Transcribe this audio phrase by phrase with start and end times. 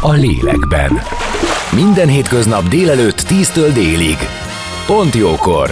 [0.00, 1.00] a lélekben.
[1.74, 4.16] Minden hétköznap délelőtt 10-től délig.
[4.86, 5.70] Pont jókor!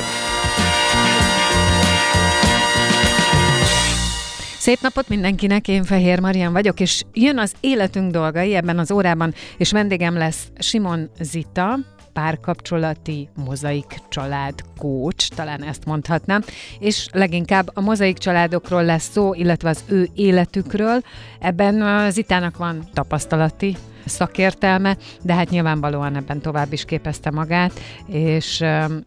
[4.58, 9.34] Szép napot mindenkinek, én Fehér Marian vagyok, és jön az életünk dolgai ebben az órában,
[9.56, 11.78] és vendégem lesz Simon Zita,
[12.12, 16.42] párkapcsolati mozaik család coach, talán ezt mondhatnám,
[16.78, 21.00] és leginkább a mozaik családokról lesz szó, illetve az ő életükről.
[21.40, 23.76] Ebben Zitának van tapasztalati
[24.08, 28.60] szakértelme, de hát nyilvánvalóan ebben tovább is képezte magát, és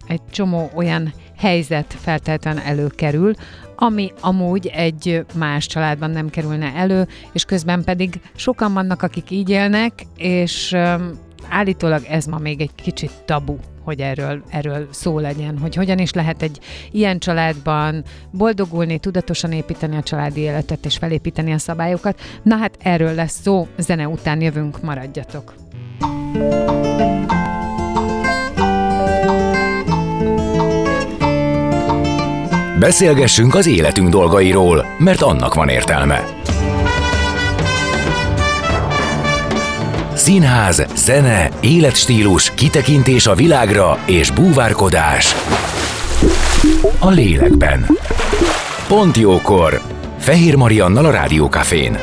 [0.08, 3.34] egy csomó olyan helyzet feltétlenül előkerül,
[3.76, 9.50] ami amúgy egy más családban nem kerülne elő, és közben pedig sokan vannak, akik így
[9.50, 10.76] élnek, és
[11.52, 16.14] állítólag ez ma még egy kicsit tabu, hogy erről, erről szó legyen, hogy hogyan is
[16.14, 16.60] lehet egy
[16.92, 22.20] ilyen családban boldogulni, tudatosan építeni a családi életet és felépíteni a szabályokat.
[22.44, 25.54] Na hát erről lesz szó, zene után jövünk, maradjatok!
[32.80, 36.24] Beszélgessünk az életünk dolgairól, mert annak van értelme.
[40.22, 45.36] Színház, zene, életstílus, kitekintés a világra és búvárkodás.
[47.00, 47.86] A lélekben.
[48.88, 49.82] Pont jókor.
[50.18, 51.98] Fehér Mariannal a Rádiókafén.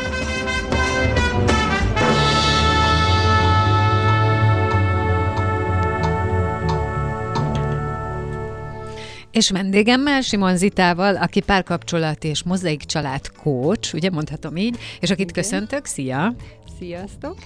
[9.38, 15.31] És vendégemmel, Simon Zitával, aki párkapcsolat és mozaik család coach, ugye mondhatom így, és akit
[15.31, 15.42] Igen.
[15.42, 16.34] köszöntök, szia!
[16.78, 17.37] Sziasztok!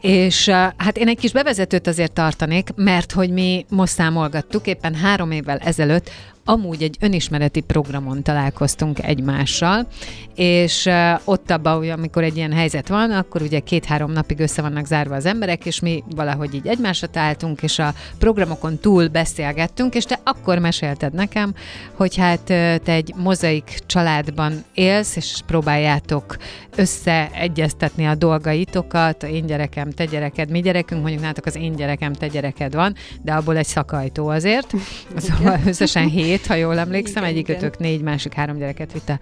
[0.00, 5.30] És hát én egy kis bevezetőt azért tartanék, mert hogy mi most számolgattuk éppen három
[5.30, 6.10] évvel ezelőtt
[6.48, 9.86] amúgy egy önismereti programon találkoztunk egymással,
[10.34, 10.88] és
[11.24, 15.14] ott abban, hogy amikor egy ilyen helyzet van, akkor ugye két-három napig össze vannak zárva
[15.14, 20.20] az emberek, és mi valahogy így egymásra találtunk, és a programokon túl beszélgettünk, és te
[20.24, 21.54] akkor mesélted nekem,
[21.94, 26.36] hogy hát te egy mozaik családban élsz, és próbáljátok
[26.76, 32.26] összeegyeztetni a dolgaitokat, én gyerekem, te gyereked, mi gyerekünk, mondjuk nálatok az én gyerekem, te
[32.26, 34.72] gyereked van, de abból egy szakajtó azért,
[35.16, 37.72] szóval összesen hét, két, ha jól emlékszem, igen, igen.
[37.78, 39.18] négy, másik három gyereket vitt a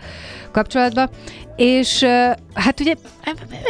[0.50, 1.10] kapcsolatba.
[1.56, 2.04] És
[2.54, 2.94] hát ugye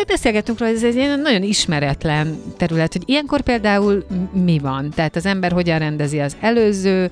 [0.07, 4.05] beszélgettünk róla, ez egy ilyen nagyon ismeretlen terület, hogy ilyenkor például
[4.45, 4.91] mi van?
[4.91, 7.11] Tehát az ember hogyan rendezi az előző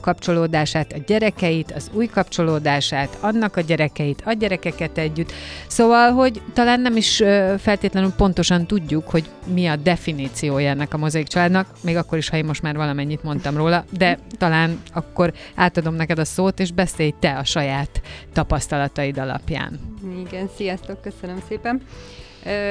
[0.00, 5.32] kapcsolódását, a gyerekeit, az új kapcsolódását, annak a gyerekeit, a gyerekeket együtt.
[5.66, 7.16] Szóval, hogy talán nem is
[7.58, 12.36] feltétlenül pontosan tudjuk, hogy mi a definíciója ennek a mozaik családnak, még akkor is, ha
[12.36, 17.14] én most már valamennyit mondtam róla, de talán akkor átadom neked a szót, és beszélj
[17.18, 18.00] te a saját
[18.32, 19.80] tapasztalataid alapján.
[20.26, 21.82] Igen, sziasztok, köszönöm szépen.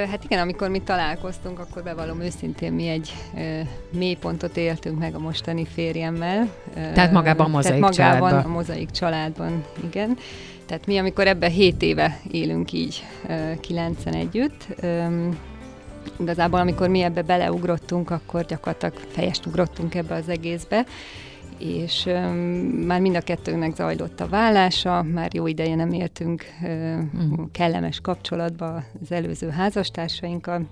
[0.09, 3.13] Hát igen, amikor mi találkoztunk, akkor bevallom őszintén, mi egy
[3.89, 6.49] mélypontot éltünk meg a mostani férjemmel.
[6.73, 8.51] Tehát magában a mozaik Tehát magában családban.
[8.51, 10.17] a mozaik családban, igen.
[10.65, 13.03] Tehát mi, amikor ebben 7 éve élünk így,
[13.59, 14.67] kilencen együtt,
[16.19, 20.85] igazából amikor mi ebbe beleugrottunk, akkor gyakorlatilag fejest ugrottunk ebbe az egészbe,
[21.57, 22.03] és
[22.85, 26.99] már mind a kettőnknek zajlott a vállása, már jó ideje nem éltünk uh,
[27.51, 30.67] kellemes kapcsolatba az előző házastársainkkal,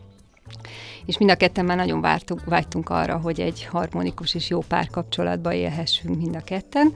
[1.05, 5.53] és mind a ketten már nagyon vártunk, vágytunk arra, hogy egy harmonikus és jó párkapcsolatba
[5.53, 6.93] élhessünk mind a ketten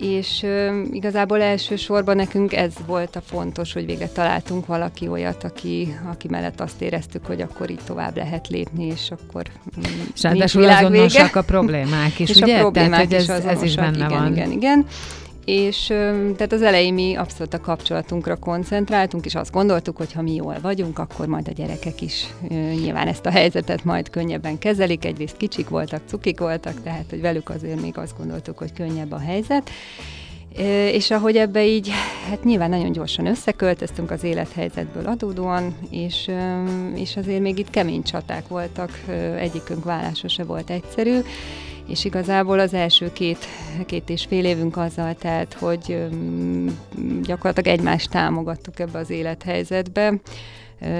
[0.00, 5.96] és ö, igazából elsősorban nekünk ez volt a fontos, hogy végre találtunk valaki olyat, aki,
[6.10, 9.42] aki mellett azt éreztük, hogy akkor így tovább lehet lépni, és akkor
[9.78, 9.82] mm,
[10.14, 12.56] és ráadásul azonosak a problémák is, és ugye?
[12.56, 14.32] a problémák Tehát, hogy ez, ez is benne igen, van.
[14.32, 14.86] Igen, igen,
[15.50, 15.86] és
[16.36, 20.56] tehát az elején mi abszolút a kapcsolatunkra koncentráltunk, és azt gondoltuk, hogy ha mi jól
[20.62, 25.04] vagyunk, akkor majd a gyerekek is nyilván ezt a helyzetet majd könnyebben kezelik.
[25.04, 29.18] Egyrészt kicsik voltak, cukik voltak, tehát hogy velük azért még azt gondoltuk, hogy könnyebb a
[29.18, 29.70] helyzet.
[30.92, 31.90] És ahogy ebbe így,
[32.28, 36.30] hát nyilván nagyon gyorsan összeköltöztünk az élethelyzetből adódóan, és,
[36.94, 39.04] és azért még itt kemény csaták voltak,
[39.38, 41.18] egyikünk vállása se volt egyszerű,
[41.90, 43.46] és igazából az első két,
[43.86, 46.06] két és fél évünk azzal telt, hogy
[47.22, 50.14] gyakorlatilag egymást támogattuk ebbe az élethelyzetbe,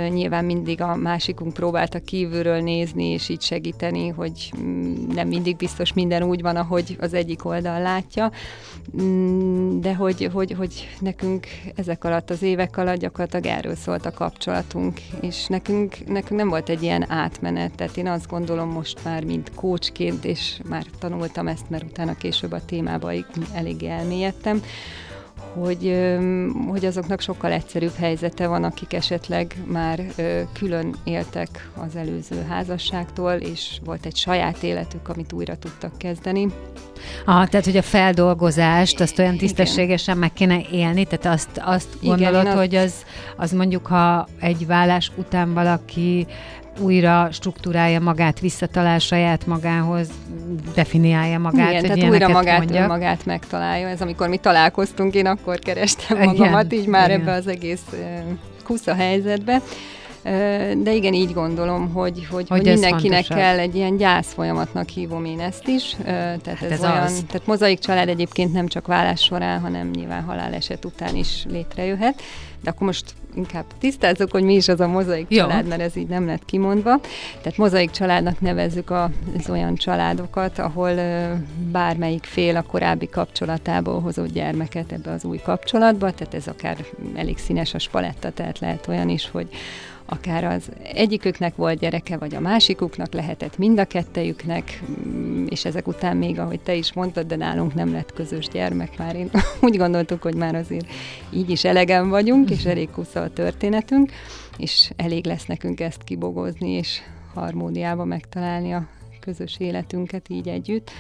[0.09, 5.93] Nyilván mindig a másikunk próbálta kívülről nézni, és így segíteni, hogy mm, nem mindig biztos
[5.93, 8.31] minden úgy van, ahogy az egyik oldal látja,
[9.03, 14.13] mm, de hogy, hogy, hogy nekünk ezek alatt, az évek alatt gyakorlatilag erről szólt a
[14.13, 19.25] kapcsolatunk, és nekünk, nekünk nem volt egy ilyen átmenet, tehát én azt gondolom most már,
[19.25, 23.13] mint kócsként, és már tanultam ezt, mert utána később a témába
[23.53, 24.63] elég elmélyedtem,
[25.53, 26.09] hogy,
[26.69, 30.01] hogy azoknak sokkal egyszerűbb helyzete van, akik esetleg már
[30.53, 36.49] külön éltek az előző házasságtól, és volt egy saját életük, amit újra tudtak kezdeni.
[37.25, 42.43] Ah, tehát, hogy a feldolgozást, azt olyan tisztességesen meg kéne élni, tehát azt, azt gondolod,
[42.43, 42.95] Igen, hogy az,
[43.37, 46.27] az mondjuk, ha egy vállás után valaki
[46.81, 50.09] újra struktúrálja magát, visszatalál saját magához,
[50.75, 51.71] definiálja magát.
[51.71, 53.89] Igen, tehát újra magát, magát megtalálja.
[53.89, 57.21] Ez amikor mi találkoztunk, én akkor kerestem magamat, igen, így már igen.
[57.21, 57.83] ebbe az egész
[58.65, 59.63] kusza helyzetbe.
[60.77, 65.25] De igen, így gondolom, hogy, hogy, hogy, hogy mindenkinek kell egy ilyen gyász folyamatnak hívom
[65.25, 65.97] én ezt is.
[66.05, 67.25] Tehát hát ez, ez olyan, az.
[67.27, 72.23] tehát mozaik család egyébként nem csak vállás során, hanem nyilván haláleset után is létrejöhet.
[72.63, 75.39] De akkor most inkább tisztázzuk, hogy mi is az a mozaik Jó.
[75.39, 77.01] család, mert ez így nem lett kimondva.
[77.43, 80.95] Tehát mozaik családnak nevezzük az olyan családokat, ahol
[81.71, 86.77] bármelyik fél a korábbi kapcsolatából hozott gyermeket ebbe az új kapcsolatba, tehát ez akár
[87.15, 89.49] elég színes a spaletta, tehát lehet olyan is, hogy
[90.11, 95.89] akár az egyiküknek volt gyereke, vagy a másikuknak lehetett mind a kettejüknek, mm, és ezek
[95.89, 99.17] után még, ahogy te is mondtad, de nálunk nem lett közös gyermek már.
[99.17, 99.31] Én
[99.67, 100.87] úgy gondoltuk, hogy már azért
[101.31, 104.13] így is elegen vagyunk, és elég kusza a történetünk,
[104.57, 107.01] és elég lesz nekünk ezt kibogozni, és
[107.35, 108.89] harmóniába megtalálni a
[109.21, 110.91] közös életünket így együtt.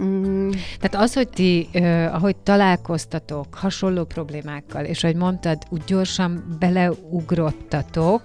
[0.00, 0.50] Mm.
[0.80, 8.22] Tehát az, hogy ti, uh, ahogy találkoztatok hasonló problémákkal, és ahogy mondtad, úgy gyorsan beleugrottatok,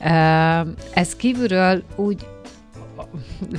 [0.00, 2.26] uh, ez kívülről úgy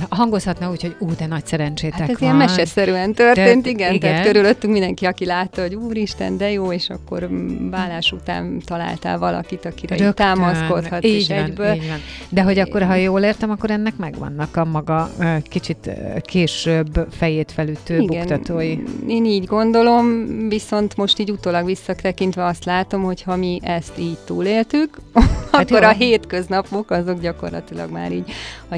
[0.08, 2.22] hangozhatna úgy, hogy ú, de nagy szerencsétek hát ez van.
[2.22, 4.00] ilyen meseszerűen történt, Tört, igen, igen.
[4.00, 7.28] Tehát körülöttünk mindenki, aki látta, hogy úristen, de jó, és akkor
[7.70, 11.74] vállás után találtál valakit, akire Rögtön, támaszkodhat, így és van, egyből.
[11.74, 11.98] Így van.
[12.28, 15.10] De hogy akkor, ha jól értem, akkor ennek megvannak a maga
[15.42, 15.90] kicsit
[16.20, 18.78] később fejét felütő igen, buktatói.
[19.06, 24.18] Én így gondolom, viszont most így utólag visszatekintve azt látom, hogy ha mi ezt így
[24.24, 24.98] túléltük,
[25.52, 25.88] hát akkor jó.
[25.88, 28.32] a hétköznapok azok gyakorlatilag már így
[28.68, 28.74] a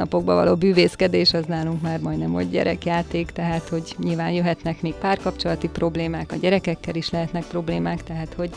[0.00, 5.68] hétköznapokban való bűvészkedés az nálunk már majdnem, hogy gyerekjáték, tehát hogy nyilván jöhetnek még párkapcsolati
[5.68, 8.50] problémák, a gyerekekkel is lehetnek problémák, tehát hogy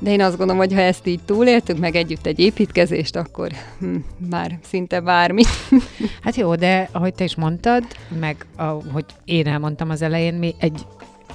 [0.00, 3.96] de én azt gondolom, hogy ha ezt így túléltük, meg együtt egy építkezést, akkor hm,
[4.30, 5.42] már szinte bármi.
[6.24, 7.84] Hát jó, de ahogy te is mondtad,
[8.20, 10.86] meg ahogy én elmondtam az elején, mi egy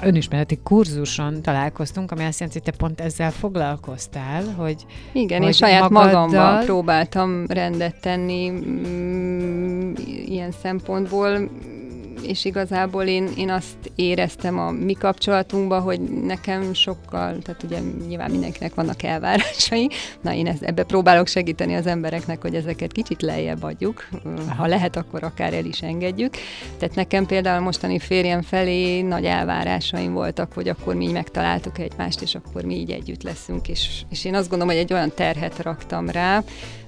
[0.06, 5.54] önismereti kurzuson találkoztunk, ami azt jelenti, hogy te pont ezzel foglalkoztál, hogy Igen, hogy én
[5.54, 6.28] saját magaddal...
[6.28, 9.94] magammal próbáltam rendet tenni mm,
[10.26, 11.50] ilyen szempontból,
[12.24, 18.32] és igazából én, én azt éreztem a mi kapcsolatunkban, hogy nekem sokkal, tehát ugye nyilván
[18.32, 19.90] mindenkinek vannak elvárásai,
[20.22, 24.08] na én ezt, ebbe próbálok segíteni az embereknek, hogy ezeket kicsit lejjebb adjuk,
[24.58, 26.34] ha lehet, akkor akár el is engedjük.
[26.78, 32.22] Tehát nekem például mostani férjem felé nagy elvárásaim voltak, hogy akkor mi így megtaláltuk egymást,
[32.22, 35.60] és akkor mi így együtt leszünk, és, és én azt gondolom, hogy egy olyan terhet
[35.60, 36.44] raktam rá,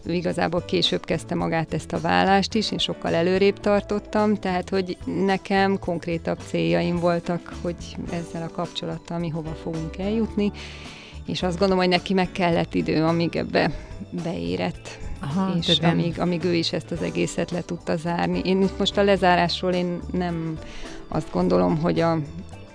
[0.06, 4.98] ő igazából később kezdte magát ezt a vállást is, én sokkal előrébb tartottam, tehát hogy
[5.25, 7.75] nekem konkrétabb céljaim voltak, hogy
[8.12, 10.51] ezzel a kapcsolattal mi hova fogunk eljutni,
[11.25, 13.72] és azt gondolom, hogy neki meg kellett idő, amíg ebbe
[14.24, 14.98] beérett.
[15.22, 18.41] Aha, és amíg, amíg ő is ezt az egészet le tudta zárni.
[18.44, 20.58] Én itt most a lezárásról én nem
[21.08, 22.18] azt gondolom, hogy a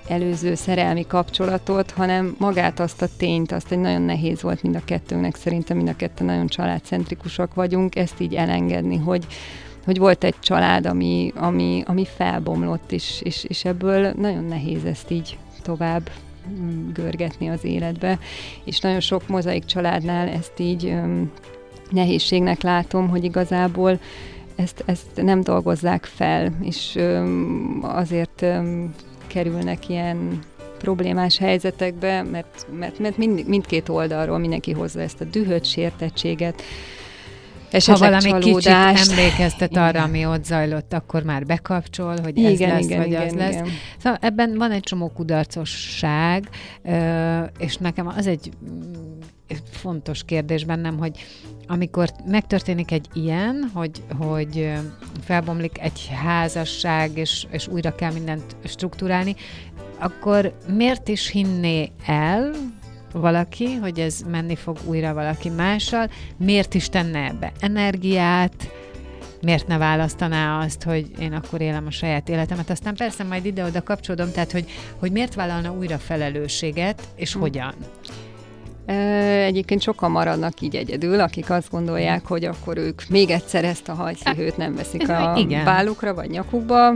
[0.08, 4.84] előző szerelmi kapcsolatot, hanem magát azt a tényt, azt, hogy nagyon nehéz volt mind a
[4.84, 9.26] kettőnknek, szerintem mind a kettő nagyon családcentrikusak vagyunk, ezt így elengedni, hogy,
[9.84, 15.10] hogy volt egy család, ami, ami, ami felbomlott, és, és, és ebből nagyon nehéz ezt
[15.10, 16.10] így tovább
[16.60, 18.18] mm, görgetni az életbe,
[18.64, 21.30] és nagyon sok mozaik családnál ezt így um,
[21.90, 23.98] nehézségnek látom, hogy igazából
[24.56, 28.94] ezt, ezt nem dolgozzák fel, és um, azért um,
[29.32, 30.38] kerülnek ilyen
[30.78, 36.62] problémás helyzetekbe, mert, mert, mert mind, mindkét oldalról mindenki hozza ezt a dühöt, sértettséget,
[37.70, 39.02] esetleg ha valami csalódást.
[39.02, 43.06] kicsit emlékeztet arra, ami ott zajlott, akkor már bekapcsol, hogy ez igen, lesz, igen, vagy
[43.06, 43.50] igen, az igen.
[43.50, 43.70] lesz.
[43.98, 46.48] Szóval ebben van egy csomó kudarcosság,
[47.58, 48.50] és nekem az egy
[49.70, 51.18] fontos kérdés bennem, hogy
[51.66, 54.72] amikor megtörténik egy ilyen, hogy, hogy
[55.24, 59.34] felbomlik egy házasság, és, és újra kell mindent struktúrálni,
[59.98, 62.52] akkor miért is hinné el,
[63.12, 68.70] valaki, hogy ez menni fog újra valaki mással, miért is tenne ebbe energiát,
[69.40, 72.70] miért ne választaná azt, hogy én akkor élem a saját életemet.
[72.70, 77.40] Aztán persze majd ide-oda kapcsolódom, tehát hogy, hogy miért vállalna újra felelősséget, és hm.
[77.40, 77.74] hogyan.
[79.44, 83.92] Egyébként sokan maradnak így egyedül, akik azt gondolják, hogy akkor ők még egyszer ezt a
[83.92, 85.64] hajszívőt nem veszik a Igen.
[85.64, 86.94] bálukra vagy nyakukba,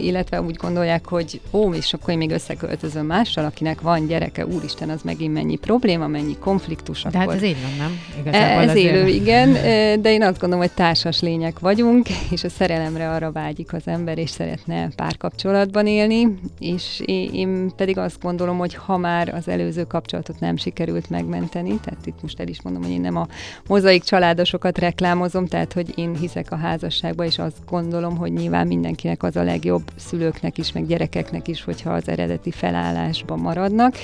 [0.00, 4.90] illetve úgy gondolják, hogy ó, és akkor én még összeköltözöm mással, akinek van gyereke, úristen,
[4.90, 7.02] az megint mennyi probléma, mennyi konfliktus.
[7.02, 7.20] De akkor...
[7.20, 8.00] hát ez így van, nem?
[8.20, 9.52] Igazából ez élő, igen,
[10.02, 14.18] de én azt gondolom, hogy társas lények vagyunk, és a szerelemre arra vágyik az ember,
[14.18, 20.40] és szeretne párkapcsolatban élni, és én pedig azt gondolom, hogy ha már az előző kapcsolatot
[20.40, 23.26] nem sikerült meg megmenteni, tehát itt most el is mondom, hogy én nem a
[23.68, 29.22] mozaik családosokat reklámozom, tehát hogy én hiszek a házasságba, és azt gondolom, hogy nyilván mindenkinek
[29.22, 33.94] az a legjobb szülőknek is, meg gyerekeknek is, hogyha az eredeti felállásban maradnak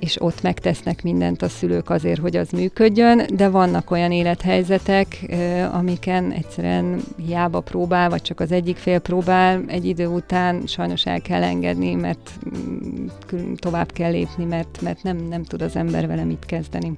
[0.00, 5.34] és ott megtesznek mindent a szülők azért, hogy az működjön, de vannak olyan élethelyzetek,
[5.72, 11.20] amiken egyszerűen hiába próbál, vagy csak az egyik fél próbál, egy idő után sajnos el
[11.20, 12.30] kell engedni, mert
[13.34, 16.92] mm, tovább kell lépni, mert, mert nem, nem tud az ember vele mit kezdeni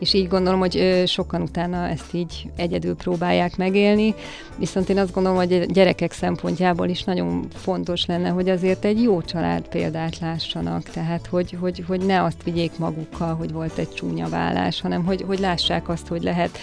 [0.00, 4.14] és így gondolom, hogy sokan utána ezt így egyedül próbálják megélni,
[4.56, 9.22] viszont én azt gondolom, hogy gyerekek szempontjából is nagyon fontos lenne, hogy azért egy jó
[9.22, 14.28] család példát lássanak, tehát hogy, hogy, hogy ne azt vigyék magukkal, hogy volt egy csúnya
[14.28, 16.58] vállás, hanem hogy, hogy lássák azt, hogy lehet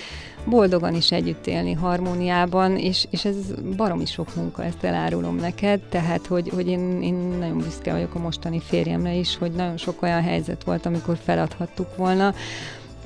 [0.50, 3.36] boldogan is együtt élni harmóniában, és, és ez
[3.76, 8.20] baromi sok munka, ezt elárulom neked, tehát hogy, hogy én, én nagyon büszke vagyok a
[8.20, 12.34] mostani férjemre is, hogy nagyon sok olyan helyzet volt, amikor feladhattuk volna,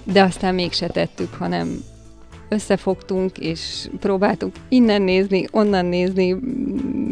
[0.04, 1.84] de aztán mégse tettük, hanem
[2.50, 6.36] összefogtunk, és próbáltuk innen nézni, onnan nézni,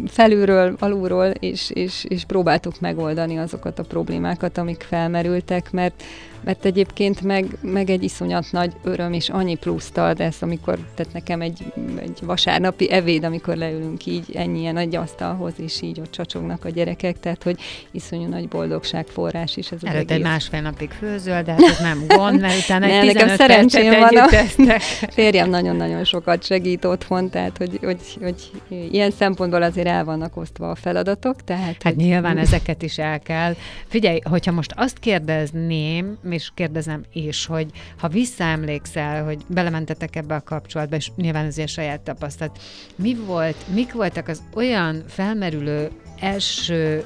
[0.06, 6.02] felülről, alulról, és, és, és próbáltuk megoldani azokat a problémákat, amik felmerültek, mert
[6.44, 11.12] mert egyébként meg, meg egy iszonyat nagy öröm, és annyi pluszt ad ez, amikor, tehát
[11.12, 16.64] nekem egy, egy vasárnapi evéd, amikor leülünk így ennyien nagy asztalhoz, és így ott csacsognak
[16.64, 20.90] a gyerekek, tehát hogy iszonyú nagy boldogság forrás is ez az Előtt egy másfél napig
[20.90, 24.28] főzöl, de hát ez nem gond, mert utána egy nekem szerencsém van a
[25.16, 28.50] férjem nagyon-nagyon sokat segít otthon, tehát hogy, hogy, hogy
[28.90, 31.44] ilyen szempontból azért el vannak osztva a feladatok.
[31.44, 31.96] Tehát, hát hogy...
[31.96, 33.54] nyilván ezeket is el kell.
[33.88, 40.40] Figyelj, hogyha most azt kérdezném, és kérdezem is, hogy ha visszaemlékszel, hogy belementetek ebbe a
[40.40, 42.58] kapcsolatba, és nyilván azért saját tapasztalat,
[42.96, 47.04] mi volt, mik voltak az olyan felmerülő első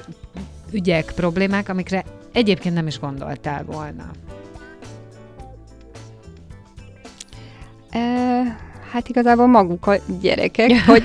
[0.71, 2.03] ügyek, problémák, amikre
[2.33, 4.11] egyébként nem is gondoltál volna?
[8.95, 11.03] Hát igazából maguk a gyerekek, hogy,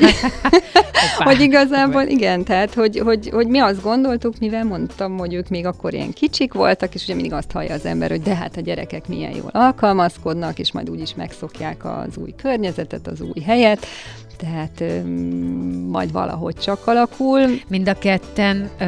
[1.18, 5.66] hogy igazából igen, tehát hogy, hogy, hogy mi azt gondoltuk, mivel mondtam, hogy ők még
[5.66, 8.61] akkor ilyen kicsik voltak, és ugye mindig azt hallja az ember, hogy de hát a
[8.61, 13.87] gyerekek milyen jól alkalmazkodnak, és majd úgyis megszokják az új környezetet, az új helyet,
[14.40, 14.85] tehát
[15.90, 17.40] majd valahogy csak alakul.
[17.68, 18.85] Mind a ketten ö,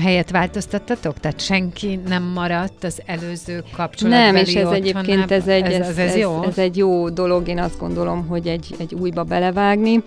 [0.00, 1.20] helyet változtattatok?
[1.20, 4.24] Tehát senki nem maradt az előző kapcsolatban?
[4.24, 6.42] Nem, és ez egyébként ez egy, ez, ez, ez, jó?
[6.42, 10.02] Ez, ez egy jó dolog, én azt gondolom, hogy egy, egy újba belevágni.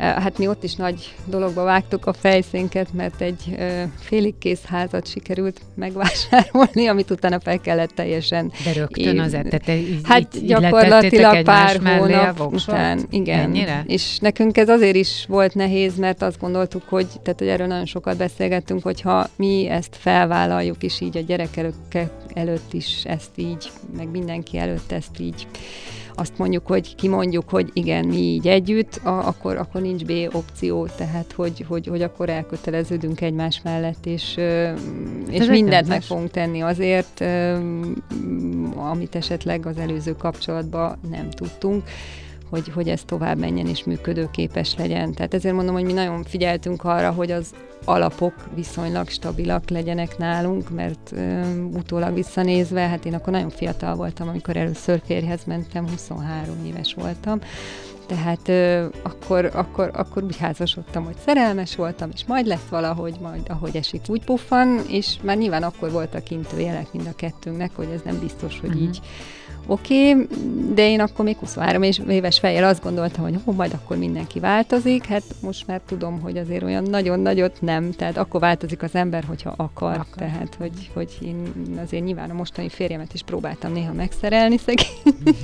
[0.00, 3.56] Hát mi ott is nagy dologba vágtuk a fejszénket, mert egy
[4.00, 8.52] félig kész házat sikerült megvásárolni, amit utána fel kellett teljesen...
[8.64, 9.36] De rögtön az
[9.68, 13.00] így, Hát így, gyakorlatilag pár hónap után.
[13.10, 13.38] Igen.
[13.38, 13.84] Ennyire?
[13.86, 17.86] És nekünk ez azért is volt nehéz, mert azt gondoltuk, hogy, tehát, hogy erről nagyon
[17.86, 21.72] sokat beszélgettünk, hogyha mi ezt felvállaljuk, és így a gyerekek
[22.34, 25.46] előtt is ezt így, meg mindenki előtt ezt így
[26.20, 30.86] azt mondjuk, hogy kimondjuk, hogy igen, mi így együtt, a, akkor, akkor nincs B opció,
[30.86, 34.36] tehát hogy, hogy, hogy akkor elköteleződünk egymás mellett, és,
[35.30, 37.24] és mindent meg fogunk tenni azért,
[38.90, 41.82] amit esetleg az előző kapcsolatban nem tudtunk
[42.50, 45.12] hogy, hogy ez tovább menjen és működőképes legyen.
[45.12, 47.54] Tehát ezért mondom, hogy mi nagyon figyeltünk arra, hogy az
[47.84, 51.40] alapok viszonylag stabilak legyenek nálunk, mert ö,
[51.72, 57.40] utólag visszanézve, hát én akkor nagyon fiatal voltam, amikor először férjhez mentem, 23 éves voltam,
[58.10, 63.42] tehát ö, akkor, akkor, akkor úgy házasodtam, hogy szerelmes voltam, és majd lesz valahogy, majd
[63.48, 66.22] ahogy esik, úgy puffan, és már nyilván akkor voltak
[66.58, 68.82] jelek mind a kettőnknek, hogy ez nem biztos, hogy uh-huh.
[68.82, 69.00] így
[69.66, 70.26] oké, okay,
[70.74, 75.04] de én akkor még 23 éves fejjel azt gondoltam, hogy hó, majd akkor mindenki változik,
[75.04, 79.24] hát most már tudom, hogy azért olyan nagyon nagyot nem, tehát akkor változik az ember,
[79.24, 80.04] hogyha akar, akar.
[80.16, 81.52] tehát hogy, hogy én
[81.84, 85.14] azért nyilván a mostani férjemet is próbáltam néha megszerelni szegény,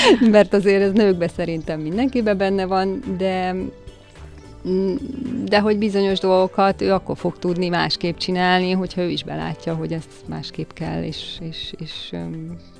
[0.30, 3.54] mert azért ez nőkbe szerintem mindenkibe benne van, de
[5.44, 9.92] de hogy bizonyos dolgokat ő akkor fog tudni másképp csinálni, hogyha ő is belátja, hogy
[9.92, 12.14] ezt másképp kell, és, és, és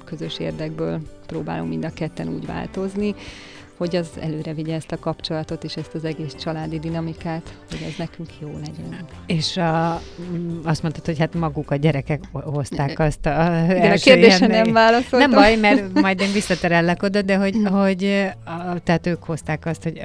[0.04, 3.14] közös érdekből próbálunk mind a ketten úgy változni
[3.82, 7.94] hogy az előre vigye ezt a kapcsolatot és ezt az egész családi dinamikát, hogy ez
[7.98, 9.06] nekünk jó legyen.
[9.26, 9.94] És a,
[10.64, 15.30] azt mondtad, hogy hát maguk a gyerekek hozták azt a De a kérdésre nem válaszoltam.
[15.30, 18.30] Nem baj, mert majd én visszaterellek oda, de hogy, hogy
[18.84, 20.00] tehát ők hozták azt, hogy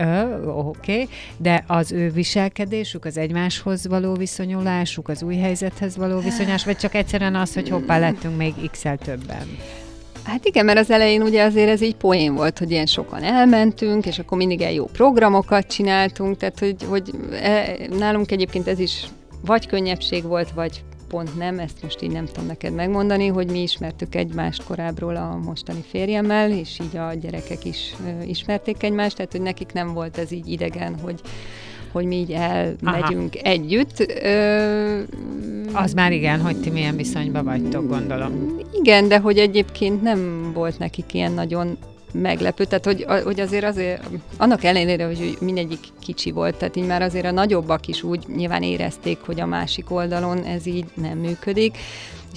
[0.46, 1.08] oké, okay,
[1.38, 6.94] de az ő viselkedésük, az egymáshoz való viszonyulásuk, az új helyzethez való viszonyás, vagy csak
[6.94, 9.48] egyszerűen az, hogy hoppá, lettünk még x többen?
[10.28, 14.06] Hát igen, mert az elején ugye azért ez így poén volt, hogy ilyen sokan elmentünk,
[14.06, 19.08] és akkor mindig el jó programokat csináltunk, tehát hogy, hogy e, nálunk egyébként ez is
[19.46, 23.62] vagy könnyebbség volt, vagy pont nem, ezt most így nem tudom neked megmondani, hogy mi
[23.62, 29.42] ismertük egymást korábbról a mostani férjemmel, és így a gyerekek is ismerték egymást, tehát hogy
[29.42, 31.22] nekik nem volt ez így idegen, hogy
[31.92, 33.52] hogy mi így elmegyünk Aha.
[33.52, 34.14] együtt.
[34.24, 35.00] Ö,
[35.74, 38.60] az már igen, hogy ti milyen viszonyban vagytok, gondolom.
[38.74, 41.78] Igen, de hogy egyébként nem volt nekik ilyen nagyon
[42.14, 47.02] meglepő, tehát hogy, hogy azért azért, annak ellenére, hogy mindegyik kicsi volt, tehát így már
[47.02, 51.78] azért a nagyobbak is úgy nyilván érezték, hogy a másik oldalon ez így nem működik,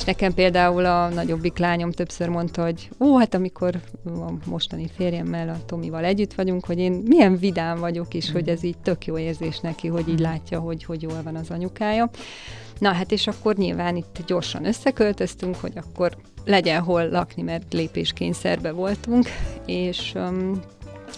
[0.00, 5.48] és nekem például a nagyobbik lányom többször mondta, hogy ó, hát amikor a mostani férjemmel,
[5.48, 8.32] a Tomival együtt vagyunk, hogy én milyen vidám vagyok mm.
[8.32, 10.22] hogy ez így tök jó érzés neki, hogy így mm.
[10.22, 12.10] látja, hogy, hogy jól van az anyukája.
[12.78, 18.72] Na hát és akkor nyilván itt gyorsan összeköltöztünk, hogy akkor legyen hol lakni, mert lépéskényszerbe
[18.72, 19.26] voltunk,
[19.66, 20.60] és um,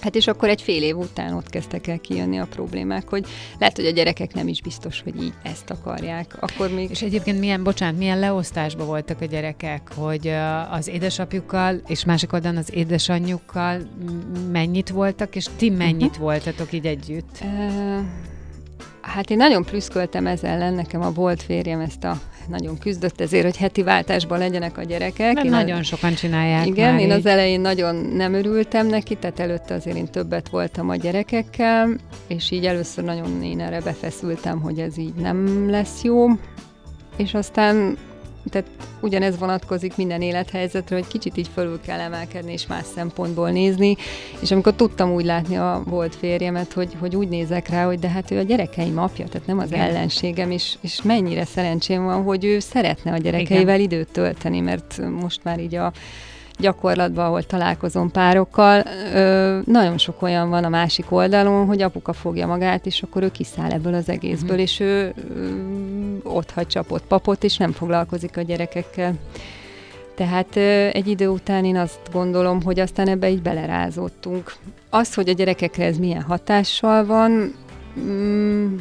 [0.02, 3.26] Hát és akkor egy fél év után ott kezdtek el kijönni a problémák, hogy
[3.58, 6.36] lehet, hogy a gyerekek nem is biztos, hogy így ezt akarják.
[6.40, 6.90] Akkor még...
[6.90, 10.28] És egyébként milyen, bocsánat, milyen leosztásban voltak a gyerekek, hogy
[10.70, 13.80] az édesapjukkal és másik oldalon az édesanyjukkal
[14.52, 16.22] mennyit voltak, és ti mennyit uh-huh.
[16.22, 17.38] voltatok így együtt?
[17.42, 18.00] Uh,
[19.00, 23.44] hát én nagyon plüszköltem ezzel ellen, nekem a volt férjem ezt a nagyon küzdött ezért,
[23.44, 25.34] hogy heti váltásban legyenek a gyerekek.
[25.34, 25.82] Mert én nagyon a...
[25.82, 27.12] sokan csinálják Igen, én így.
[27.12, 31.96] az elején nagyon nem örültem neki, tehát előtte azért én többet voltam a gyerekekkel,
[32.26, 36.26] és így először nagyon én erre befeszültem, hogy ez így nem lesz jó,
[37.16, 37.96] és aztán
[38.50, 38.68] tehát
[39.00, 43.96] ugyanez vonatkozik minden élethelyzetre, hogy kicsit így fölül kell emelkedni és más szempontból nézni,
[44.40, 48.08] és amikor tudtam úgy látni a volt férjemet, hogy, hogy úgy nézek rá, hogy de
[48.08, 52.44] hát ő a gyerekeim apja, tehát nem az ellenségem, és, és mennyire szerencsém van, hogy
[52.44, 53.80] ő szeretne a gyerekeivel Igen.
[53.80, 55.92] időt tölteni, mert most már így a
[56.58, 58.82] gyakorlatban, ahol találkozom párokkal,
[59.14, 63.30] ö, nagyon sok olyan van a másik oldalon, hogy apuka fogja magát, és akkor ő
[63.30, 64.62] kiszáll ebből az egészből, uh-huh.
[64.62, 65.48] és ő ö,
[66.22, 69.14] ott hagy csapott papot, és nem foglalkozik a gyerekekkel.
[70.14, 70.56] Tehát
[70.94, 74.54] egy idő után én azt gondolom, hogy aztán ebbe így belerázottunk.
[74.90, 77.54] Az, hogy a gyerekekre ez milyen hatással van,
[78.00, 78.76] mm,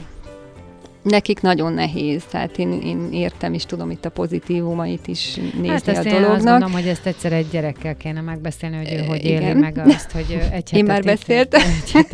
[1.02, 5.88] nekik nagyon nehéz, tehát én, én értem és tudom itt a pozitívumait is nézni hát
[5.88, 6.30] ezt a dolognak.
[6.30, 9.78] Én azt gondolom, hogy ezt egyszer egy gyerekkel kéne megbeszélni, hogy ő hogy éli meg
[9.86, 11.62] azt, hogy egy Én már beszéltem.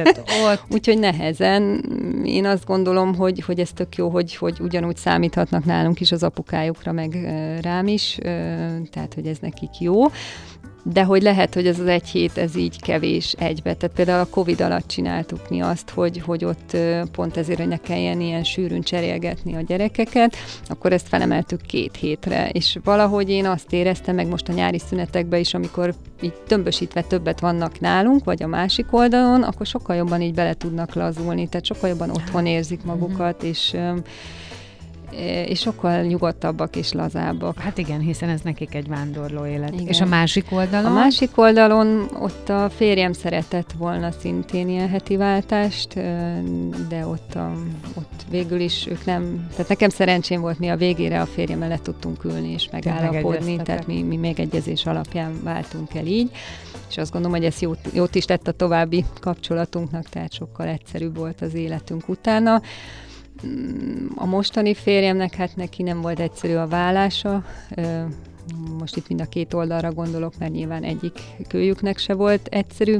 [0.69, 1.83] Úgyhogy nehezen.
[2.25, 6.23] Én azt gondolom, hogy, hogy ez tök jó, hogy, hogy ugyanúgy számíthatnak nálunk is az
[6.23, 7.15] apukájukra, meg
[7.61, 8.17] rám is,
[8.91, 10.03] tehát hogy ez nekik jó
[10.91, 13.73] de hogy lehet, hogy ez az egy hét, ez így kevés egybe.
[13.73, 16.77] Tehát például a Covid alatt csináltuk mi azt, hogy, hogy ott
[17.11, 20.35] pont ezért, hogy ne kelljen ilyen sűrűn cserélgetni a gyerekeket,
[20.67, 22.49] akkor ezt felemeltük két hétre.
[22.49, 27.39] És valahogy én azt éreztem, meg most a nyári szünetekben is, amikor így tömbösítve többet
[27.39, 31.89] vannak nálunk, vagy a másik oldalon, akkor sokkal jobban így bele tudnak lazulni, tehát sokkal
[31.89, 33.75] jobban otthon érzik magukat, és
[35.47, 37.59] és sokkal nyugodtabbak és lazábbak.
[37.59, 39.73] Hát igen, hiszen ez nekik egy vándorló élet.
[39.73, 39.87] Igen.
[39.87, 40.91] És a másik oldalon?
[40.91, 45.93] A másik oldalon ott a férjem szeretett volna szintén ilyen heti váltást,
[46.89, 47.51] de ott, a,
[47.93, 51.79] ott végül is ők nem, tehát nekem szerencsém volt, mi a végére a férjem le
[51.83, 56.31] tudtunk ülni és megállapodni, tehát mi, mi még egyezés alapján váltunk el így,
[56.89, 61.17] és azt gondolom, hogy ez jót, jót is tett a további kapcsolatunknak, tehát sokkal egyszerűbb
[61.17, 62.61] volt az életünk utána
[64.15, 67.43] a mostani férjemnek, hát neki nem volt egyszerű a vállása.
[68.79, 72.99] Most itt mind a két oldalra gondolok, mert nyilván egyik kölyüknek se volt egyszerű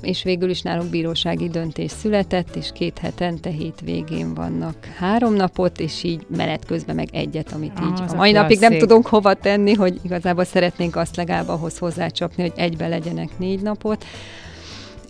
[0.00, 3.50] és végül is nálunk bírósági döntés született, és két hetente
[3.84, 8.34] végén vannak három napot, és így menet közben meg egyet, amit ah, így a mai
[8.34, 12.88] a napig nem tudunk hova tenni, hogy igazából szeretnénk azt legalább ahhoz hozzácsapni, hogy egybe
[12.88, 14.04] legyenek négy napot.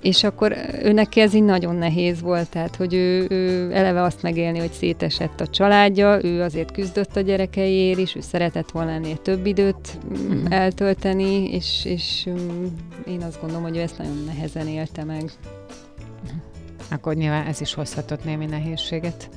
[0.03, 4.23] És akkor ő neki ez így nagyon nehéz volt, tehát hogy ő, ő eleve azt
[4.23, 9.17] megélni, hogy szétesett a családja, ő azért küzdött a gyerekeiért is, ő szeretett volna ennél
[9.17, 10.43] több időt uh-huh.
[10.49, 12.27] eltölteni, és, és
[13.07, 15.31] én azt gondolom, hogy ő ezt nagyon nehezen élte meg.
[16.91, 19.29] akkor nyilván ez is hozhatott némi nehézséget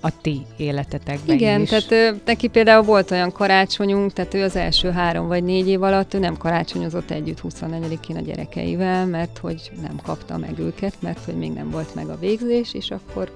[0.00, 1.68] a ti életetekben Igen, is.
[1.68, 5.82] tehát ö, neki például volt olyan karácsonyunk, tehát ő az első három vagy négy év
[5.82, 11.24] alatt ő nem karácsonyozott együtt 24-én a gyerekeivel, mert hogy nem kapta meg őket, mert
[11.24, 13.32] hogy még nem volt meg a végzés, és akkor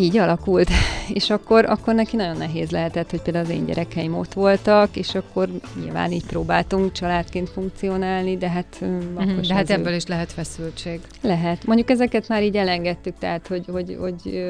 [0.00, 0.68] így alakult.
[1.12, 5.14] És akkor, akkor neki nagyon nehéz lehetett, hogy például az én gyerekeim ott voltak, és
[5.14, 5.48] akkor
[5.82, 8.76] nyilván így próbáltunk családként funkcionálni, de hát...
[8.80, 11.00] ö, akkor De hát az ő- ebből is lehet feszültség.
[11.22, 11.66] lehet.
[11.66, 14.44] Mondjuk ezeket már így elengedtük, tehát hogy, hogy, hogy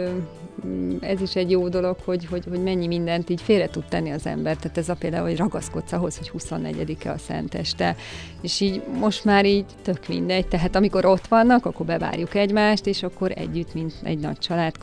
[0.67, 4.11] mm, ez is egy jó dolog, hogy, hogy, hogy mennyi mindent így félre tud tenni
[4.11, 4.57] az ember.
[4.57, 7.97] Tehát ez a például, hogy ragaszkodsz ahhoz, hogy 24-e a szenteste.
[8.41, 10.47] És így most már így tök mindegy.
[10.47, 14.79] Tehát amikor ott vannak, akkor bevárjuk egymást, és akkor együtt, mint egy nagy család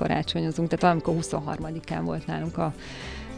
[0.57, 0.69] karácsonyozunk.
[0.69, 2.73] Tehát amikor 23-án volt nálunk a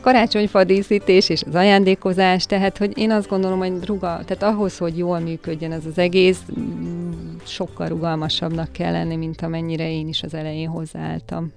[0.02, 4.98] karácsonyfa díszítés és az ajándékozás, tehát hogy én azt gondolom, hogy ruga, tehát ahhoz, hogy
[4.98, 10.34] jól működjön ez az egész, mm, sokkal rugalmasabbnak kell lenni, mint amennyire én is az
[10.34, 11.52] elején hozzáálltam.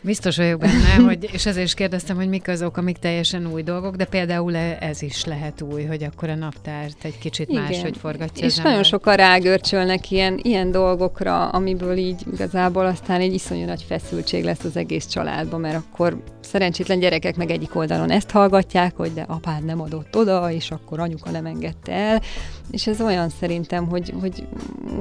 [0.00, 3.96] Biztos vagyok benne, hogy, és ezért is kérdeztem, hogy mik azok, amik teljesen új dolgok,
[3.96, 8.56] de például ez is lehet új, hogy akkor a naptárt egy kicsit máshogy forgatja És
[8.56, 14.64] nagyon sokan rágörcsölnek ilyen, ilyen dolgokra, amiből így igazából aztán egy iszonyú nagy feszültség lesz
[14.64, 19.64] az egész családban, mert akkor szerencsétlen gyerekek meg egyik oldalon ezt hallgatják, hogy de apád
[19.64, 22.22] nem adott oda, és akkor anyuka nem engedte el,
[22.70, 24.46] és ez olyan szerintem, hogy, hogy,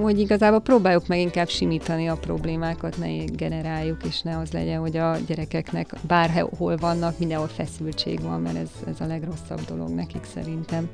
[0.02, 4.98] hogy igazából próbáljuk meg inkább simítani a problémákat, ne generáljuk, és ne az legyen, hogy
[4.98, 10.90] a gyerekeknek bárhol vannak, mindenhol feszültség van, mert ez, ez a legrosszabb dolog nekik szerintem.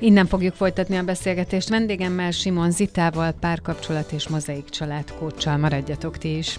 [0.00, 1.68] Innen fogjuk folytatni a beszélgetést.
[1.68, 5.56] Vendégemmel Simon Zitával, párkapcsolat és mozaik családkócsal.
[5.56, 6.58] Maradjatok ti is.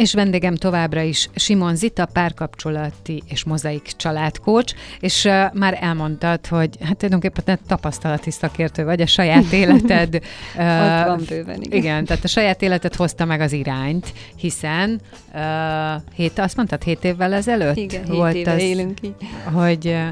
[0.00, 6.76] És vendégem továbbra is Simon Zita, párkapcsolati és mozaik családkócs, és uh, már elmondtad, hogy
[6.82, 10.14] hát tulajdonképpen te tapasztalati szakértő vagy, a saját életed...
[10.56, 11.78] uh, Az van bőven, igen.
[11.78, 15.00] Igen, tehát a saját életed hozta meg az irányt, hiszen
[15.34, 15.40] uh,
[16.14, 19.14] hét, azt mondtad, hét évvel ezelőtt Igen, hét éve az, élünk így.
[19.52, 20.08] hogy ö,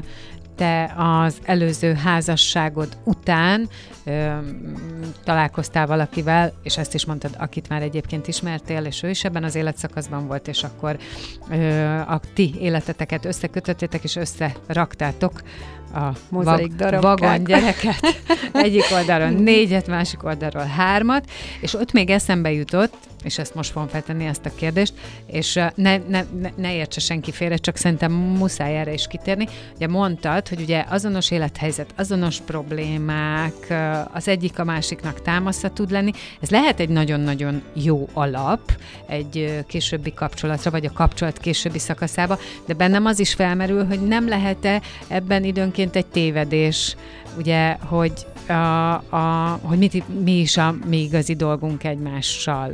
[0.59, 3.69] te az előző házasságod után
[4.03, 4.37] ö,
[5.23, 9.55] találkoztál valakivel, és ezt is mondtad, akit már egyébként ismertél, és ő is ebben az
[9.55, 10.97] életszakaszban volt, és akkor
[11.51, 15.41] ö, a ti életeteket összekötöttétek, és összeraktátok
[15.93, 17.01] a Mozaik darabkák.
[17.01, 17.99] vagon gyereket.
[18.53, 21.29] Egyik oldalon négyet, másik oldalról hármat,
[21.61, 24.93] és ott még eszembe jutott, és ezt most fogom feltenni ezt a kérdést,
[25.25, 29.47] és ne, ne, ne, ne értse senki félre, csak szerintem muszáj erre is kitérni.
[29.75, 33.73] Ugye mondtad, hogy ugye azonos élethelyzet, azonos problémák,
[34.13, 36.11] az egyik a másiknak támasza tud lenni.
[36.41, 38.71] Ez lehet egy nagyon-nagyon jó alap
[39.07, 44.27] egy későbbi kapcsolatra, vagy a kapcsolat későbbi szakaszába, de bennem az is felmerül, hogy nem
[44.27, 46.95] lehet-e ebben időnként egy tévedés,
[47.37, 48.13] ugye, hogy,
[48.47, 52.71] a, a, hogy mit, mi is a mi igazi dolgunk egymással.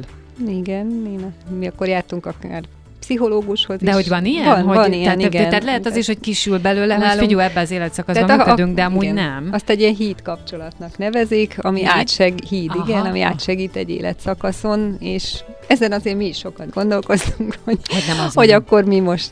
[0.48, 2.64] Igen, én, mi akkor jártunk akár
[3.00, 3.96] pszichológushoz De is.
[3.96, 4.46] hogy van ilyen?
[4.46, 5.50] Van, hogy, van ilyen, tehát, igen.
[5.50, 8.50] Tehát lehet az is, hogy kisül belőle, hogy Nálunk- figyelj, ebbe az életszakaszban Tehát a-
[8.50, 9.16] működünk, de amúgy igen.
[9.16, 9.50] nem.
[9.52, 11.88] Azt egy ilyen híd kapcsolatnak nevezik, ami Híd?
[11.90, 12.86] átseg, híd, Aha.
[12.88, 15.36] igen, ami átsegít egy életszakaszon, és
[15.68, 18.58] ezen azért mi is sokat gondolkoztunk, hogy, Hogy nem az hogy van.
[18.60, 19.32] akkor mi most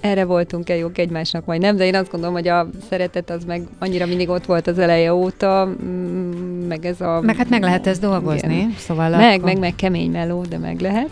[0.00, 3.62] erre voltunk-e jók egymásnak, vagy nem, de én azt gondolom, hogy a szeretet az meg
[3.78, 7.20] annyira mindig ott volt az eleje óta, mm, meg ez a...
[7.20, 8.74] Meg hát meg lehet ezt dolgozni, Igen.
[8.78, 9.44] szóval Meg, akkor...
[9.44, 11.10] meg, meg kemény meló, de meg lehet.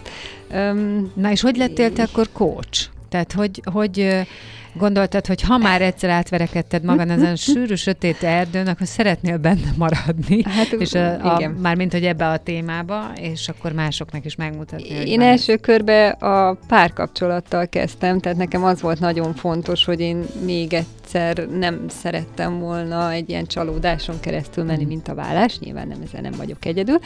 [0.52, 2.88] Um, Na és hogy lettél te akkor coach?
[3.14, 4.26] Tehát hogy, hogy
[4.72, 10.42] gondoltad, hogy ha már egyszer átverekedted magad ezen sűrű, sötét erdőn, akkor szeretnél benne maradni,
[10.42, 15.20] Hát, és a, a, mármint, hogy ebbe a témába, és akkor másoknak is megmutatni, Én
[15.20, 20.76] első körbe a párkapcsolattal kezdtem, tehát nekem az volt nagyon fontos, hogy én még
[21.14, 24.88] egyszer nem szerettem volna egy ilyen csalódáson keresztül menni, Mhm.
[24.88, 25.58] mint a vállás.
[25.58, 26.98] Nyilván nem, ezzel nem vagyok egyedül,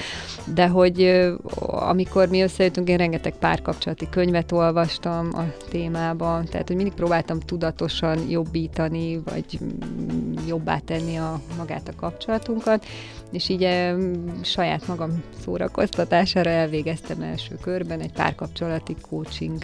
[0.55, 1.27] de hogy
[1.63, 8.29] amikor mi összejöttünk, én rengeteg párkapcsolati könyvet olvastam a témában, tehát hogy mindig próbáltam tudatosan
[8.31, 12.85] jobbítani, vagy mm, jobbá tenni a, magát a kapcsolatunkat,
[13.31, 19.63] és így em, saját magam szórakoztatására elvégeztem első körben egy párkapcsolati coaching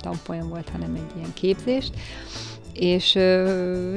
[0.00, 1.92] tanfolyam volt, hanem egy ilyen képzést,
[2.72, 3.12] és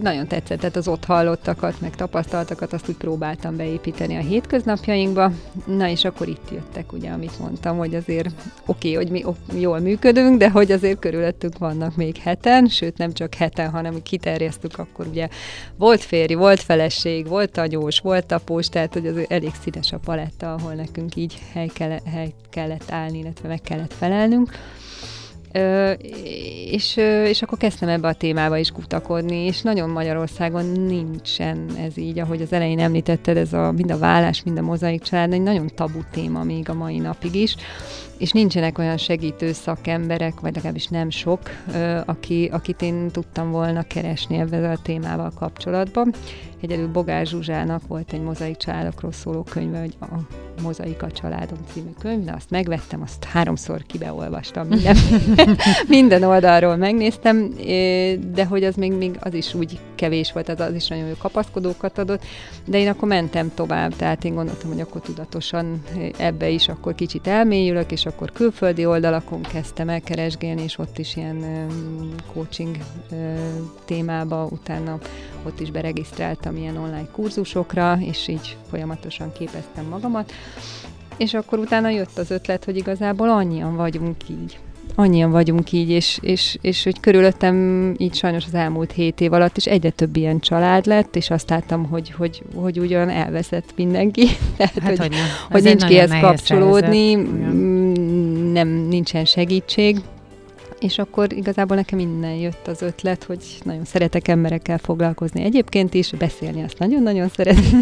[0.01, 5.31] nagyon tetszett, tehát az ott hallottakat, meg tapasztaltakat, azt úgy próbáltam beépíteni a hétköznapjainkba.
[5.65, 8.29] Na és akkor itt jöttek, ugye, amit mondtam, hogy azért
[8.65, 13.13] oké, okay, hogy mi jól működünk, de hogy azért körülöttünk vannak még heten, sőt nem
[13.13, 15.27] csak heten, hanem kiterjesztük, akkor ugye
[15.77, 20.53] volt férj, volt feleség, volt anyós, volt tapós, tehát hogy az elég színes a paletta,
[20.53, 24.51] ahol nekünk így hely, kellett, hely kellett állni, illetve meg kellett felelnünk.
[26.71, 32.19] És, és akkor kezdtem ebbe a témába is kutakodni, és nagyon Magyarországon nincsen ez így,
[32.19, 35.69] ahogy az elején említetted, ez a, mind a vállás, mind a mozaik család, egy nagyon
[35.75, 37.55] tabu téma még a mai napig is,
[38.23, 41.39] és nincsenek olyan segítő szakemberek, vagy legalábbis nem sok,
[42.05, 46.13] aki, akit én tudtam volna keresni ebben a témával kapcsolatban.
[46.61, 50.05] Egyedül Bogár Zsuzsának volt egy mozaik családokról szóló könyve, hogy a
[50.61, 54.95] Mozaika családom című könyv, de azt megvettem, azt háromszor kibeolvastam, minden,
[55.87, 57.53] minden oldalról megnéztem,
[58.33, 61.13] de hogy az még, még az is úgy kevés volt, az, az is nagyon jó
[61.17, 62.23] kapaszkodókat adott,
[62.65, 65.83] de én akkor mentem tovább, tehát én gondoltam, hogy akkor tudatosan
[66.17, 71.15] ebbe is akkor kicsit elmélyülök, és akkor külföldi oldalakon kezdtem el keresgélni, és ott is
[71.15, 71.67] ilyen
[72.33, 72.77] coaching
[73.85, 74.97] témába, utána
[75.43, 80.31] ott is beregisztráltam ilyen online kurzusokra, és így folyamatosan képeztem magamat.
[81.17, 84.59] És akkor utána jött az ötlet, hogy igazából annyian vagyunk így.
[84.95, 87.55] Annyian vagyunk így, és, és, és hogy körülöttem
[87.97, 91.49] így sajnos az elmúlt hét év alatt is egyre több ilyen család lett, és azt
[91.49, 94.27] láttam, hogy, hogy, hogy ugyan elveszett mindenki.
[94.57, 95.17] Tehát, hát, hogy, hogy,
[95.51, 98.53] hogy nincs kihez kapcsolódni, helyzet.
[98.53, 99.97] nem nincsen segítség
[100.83, 106.11] és akkor igazából nekem innen jött az ötlet, hogy nagyon szeretek emberekkel foglalkozni egyébként is,
[106.11, 107.81] beszélni azt nagyon-nagyon szeretem.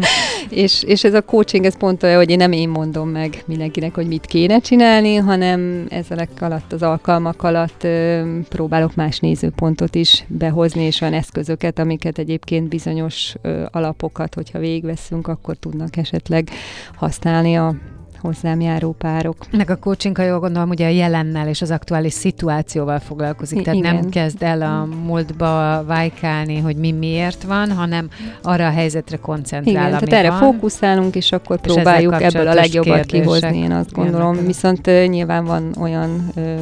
[0.48, 3.94] és, és ez a coaching, ez pont olyan, hogy én nem én mondom meg mindenkinek,
[3.94, 10.24] hogy mit kéne csinálni, hanem ezek alatt, az alkalmak alatt ö, próbálok más nézőpontot is
[10.28, 16.50] behozni, és olyan eszközöket, amiket egyébként bizonyos ö, alapokat, hogyha végigveszünk, akkor tudnak esetleg
[16.94, 17.74] használni a
[18.20, 19.36] hozzám járó párok.
[19.50, 23.78] Meg a coaching, ha jól gondolom, ugye a jelennel és az aktuális szituációval foglalkozik, tehát
[23.78, 23.94] Igen.
[23.94, 28.08] nem kezd el a múltba vájkálni, hogy mi miért van, hanem
[28.42, 30.38] arra a helyzetre koncentrál, Igen, tehát erre van.
[30.38, 34.32] fókuszálunk, és akkor és próbáljuk ebből a legjobbat kihozni, én azt gondolom.
[34.32, 34.46] Jönnek.
[34.46, 36.60] Viszont uh, nyilván van olyan uh,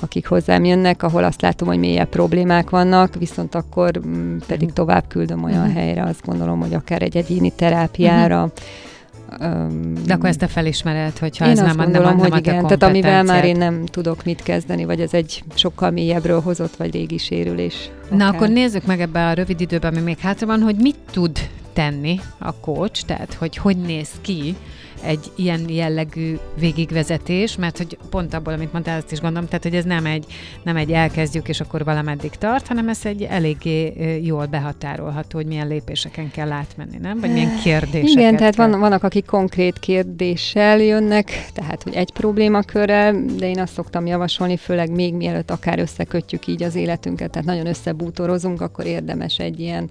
[0.00, 5.04] akik hozzám jönnek, ahol azt látom, hogy mélyebb problémák vannak, viszont akkor mm, pedig tovább
[5.08, 5.74] küldöm olyan uh-huh.
[5.74, 8.52] helyre, azt gondolom, hogy akár egy egyéni terápiára, uh-huh
[10.06, 12.62] de akkor ezt te felismered, hogyha én ez azt nem, gondolom, nem, nem hogy igen,
[12.62, 16.92] tehát amivel már én nem tudok mit kezdeni, vagy ez egy sokkal mélyebbről hozott, vagy
[16.92, 17.90] régi sérülés.
[18.10, 18.34] Na akár.
[18.34, 21.38] akkor nézzük meg ebbe a rövid időben, ami még hátra van, hogy mit tud
[21.72, 24.56] tenni a coach, tehát hogy hogy néz ki
[25.06, 29.74] egy ilyen jellegű végigvezetés, mert hogy pont abból, amit mondtál, azt is gondolom, tehát hogy
[29.74, 30.26] ez nem egy,
[30.62, 33.92] nem egy elkezdjük, és akkor valameddig tart, hanem ez egy eléggé
[34.22, 37.20] jól behatárolható, hogy milyen lépéseken kell átmenni, nem?
[37.20, 43.24] Vagy milyen kérdéseket Igen, tehát van, vannak, akik konkrét kérdéssel jönnek, tehát hogy egy problémakörrel,
[43.38, 47.66] de én azt szoktam javasolni, főleg még mielőtt akár összekötjük így az életünket, tehát nagyon
[47.66, 49.90] összebútorozunk, akkor érdemes egy ilyen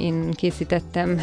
[0.00, 1.20] én készítettem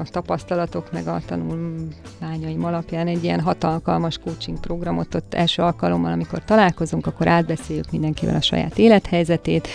[0.00, 6.44] a tapasztalatok meg a tanulmányaim alapján egy ilyen hatalkalmas coaching programot, ott első alkalommal, amikor
[6.44, 9.68] találkozunk, akkor átbeszéljük mindenkivel a saját élethelyzetét,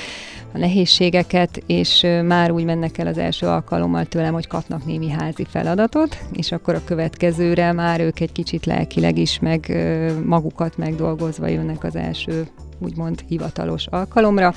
[0.54, 5.46] a nehézségeket, és már úgy mennek el az első alkalommal tőlem, hogy kapnak némi házi
[5.50, 9.78] feladatot, és akkor a következőre már ők egy kicsit lelkileg is, meg
[10.26, 12.48] magukat megdolgozva jönnek az első
[12.80, 14.54] úgymond hivatalos alkalomra,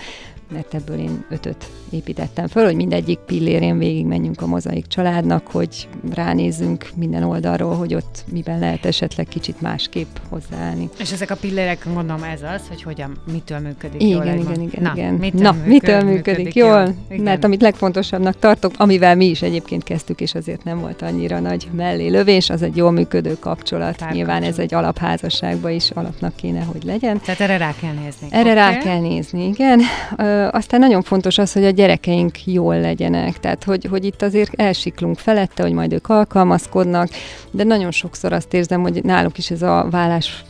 [0.50, 5.88] mert ebből én ötöt építettem föl, hogy mindegyik pillérén végig menjünk a mozaik családnak, hogy
[6.14, 10.88] ránézzünk minden oldalról, hogy ott miben lehet esetleg kicsit másképp hozzáállni.
[10.98, 14.24] És ezek a pillérek, mondom, ez az, hogy hogyan, mitől működik igen, jól.
[14.24, 14.82] Igen, igen, igen.
[14.82, 15.14] Na, igen.
[15.14, 16.68] Mitől, Na, működ, mitől működik, működik jól?
[16.68, 16.94] jól?
[17.10, 17.22] Igen.
[17.22, 21.68] Mert amit legfontosabbnak tartok, amivel mi is egyébként kezdtük, és azért nem volt annyira nagy
[21.72, 23.96] mellé lövés, az egy jól működő kapcsolat.
[23.96, 27.20] Pár Nyilván ez egy alapházasságban is alapnak kéne, hogy legyen.
[27.20, 28.26] Tehát erre rá kell nézni.
[28.30, 28.54] Erre okay.
[28.54, 29.80] rá kell nézni, igen.
[30.16, 33.38] Ö, aztán nagyon fontos az, hogy a gyerekeink jól legyenek.
[33.38, 37.08] Tehát, hogy, hogy itt azért elsiklunk felette, hogy majd ők alkalmazkodnak,
[37.50, 40.44] de nagyon sokszor azt érzem, hogy náluk is ez a vállás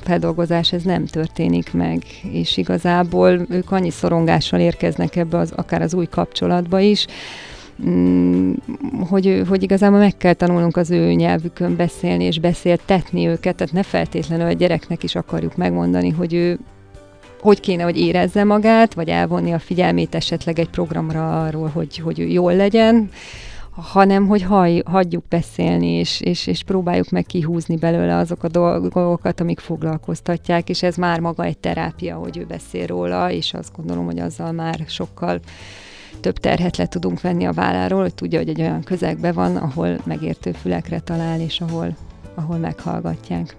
[0.70, 6.06] ez nem történik meg, és igazából ők annyi szorongással érkeznek ebbe az, akár az új
[6.06, 7.06] kapcsolatba is,
[7.86, 8.52] mm,
[9.08, 13.82] hogy, hogy igazából meg kell tanulnunk az ő nyelvükön beszélni, és beszéltetni őket, tehát ne
[13.82, 16.58] feltétlenül a gyereknek is akarjuk megmondani, hogy ő
[17.40, 22.20] hogy kéne, hogy érezze magát, vagy elvonni a figyelmét esetleg egy programra arról, hogy, hogy
[22.20, 23.10] ő jól legyen,
[23.70, 29.40] hanem hogy haj, hagyjuk beszélni, és, és, és próbáljuk meg kihúzni belőle azok a dolgokat,
[29.40, 34.04] amik foglalkoztatják, és ez már maga egy terápia, hogy ő beszél róla, és azt gondolom,
[34.04, 35.40] hogy azzal már sokkal
[36.20, 40.00] több terhet le tudunk venni a válláról, hogy tudja, hogy egy olyan közegben van, ahol
[40.04, 41.96] megértő fülekre talál, és ahol,
[42.34, 43.56] ahol meghallgatják.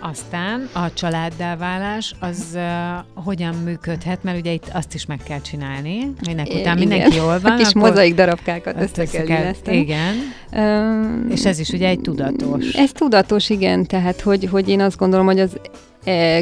[0.00, 5.40] Aztán a családdá válás az uh, hogyan működhet, mert ugye itt azt is meg kell
[5.40, 6.78] csinálni, minek után igen.
[6.78, 7.52] mindenki jól van.
[7.52, 10.14] A kis mozaik darabkákat össze kell, kell Igen.
[10.52, 12.72] Um, És ez is ugye egy tudatos.
[12.72, 13.86] Ez tudatos, igen.
[13.86, 15.58] Tehát, hogy, hogy én azt gondolom, hogy az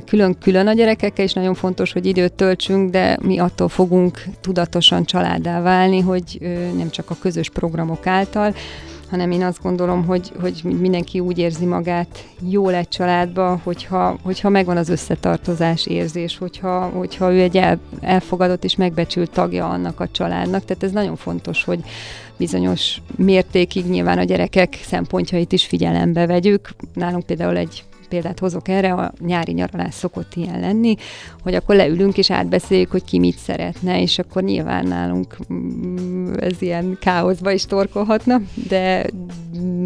[0.04, 5.60] külön-külön a gyerekekkel, és nagyon fontos, hogy időt töltsünk, de mi attól fogunk tudatosan családdá
[5.60, 6.38] válni, hogy
[6.76, 8.54] nem csak a közös programok által,
[9.10, 14.48] hanem én azt gondolom, hogy, hogy mindenki úgy érzi magát jól egy családba, hogyha, hogyha
[14.48, 20.08] megvan az összetartozás érzés, hogyha, hogyha ő egy el, elfogadott és megbecsült tagja annak a
[20.08, 20.64] családnak.
[20.64, 21.80] Tehát ez nagyon fontos, hogy
[22.36, 26.68] bizonyos mértékig nyilván a gyerekek szempontjait is figyelembe vegyük.
[26.94, 30.96] Nálunk például egy példát hozok erre, a nyári nyaralás szokott ilyen lenni,
[31.42, 36.62] hogy akkor leülünk és átbeszéljük, hogy ki mit szeretne, és akkor nyilván nálunk mm, ez
[36.62, 39.06] ilyen káoszba is torkolhatna, de